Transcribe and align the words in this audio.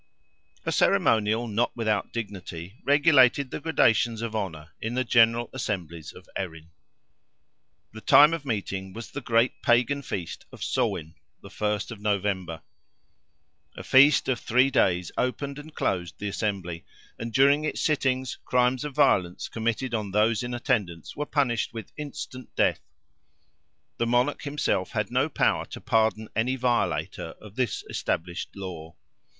A 0.65 0.71
ceremonial, 0.71 1.47
not 1.47 1.77
without 1.77 2.11
dignity, 2.11 2.73
regulated 2.83 3.51
the 3.51 3.59
gradations 3.59 4.23
of 4.23 4.35
honour, 4.35 4.71
in 4.81 4.95
the 4.95 5.03
General 5.03 5.47
Assemblies 5.53 6.11
of 6.11 6.27
Erin. 6.35 6.71
The 7.93 8.01
time 8.01 8.33
of 8.33 8.43
meeting 8.43 8.93
was 8.93 9.11
the 9.11 9.21
great 9.21 9.61
Pagan 9.61 10.01
Feast 10.01 10.47
of 10.51 10.63
Samhain, 10.63 11.13
the 11.43 11.49
1st 11.49 11.91
of 11.91 12.01
November. 12.01 12.63
A 13.77 13.83
feast 13.83 14.27
of 14.27 14.39
three 14.39 14.71
days 14.71 15.11
opened 15.19 15.59
and 15.59 15.75
closed 15.75 16.17
the 16.17 16.29
Assembly, 16.29 16.83
and 17.19 17.31
during 17.31 17.63
its 17.63 17.79
sittings, 17.81 18.39
crimes 18.43 18.83
of 18.83 18.95
violence 18.95 19.49
committed 19.49 19.93
on 19.93 20.09
those 20.09 20.41
in 20.41 20.55
attendance 20.55 21.15
were 21.15 21.27
punished 21.27 21.75
with 21.75 21.91
instant 21.95 22.49
death. 22.55 22.81
The 23.97 24.07
monarch 24.07 24.41
himself 24.41 24.93
had 24.93 25.11
no 25.11 25.29
power 25.29 25.65
to 25.67 25.79
pardon 25.79 26.27
any 26.35 26.55
violator 26.55 27.35
of 27.39 27.55
this 27.55 27.83
established 27.87 28.55
law. 28.55 28.95